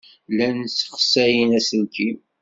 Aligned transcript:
Llan 0.31 0.57
ssexsayen 0.67 1.51
aselkim. 1.57 2.17